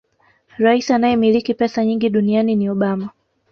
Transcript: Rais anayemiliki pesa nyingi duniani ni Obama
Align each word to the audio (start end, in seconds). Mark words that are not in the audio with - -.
Rais 0.57 0.91
anayemiliki 0.91 1.53
pesa 1.53 1.85
nyingi 1.85 2.09
duniani 2.09 2.55
ni 2.55 2.69
Obama 2.69 3.09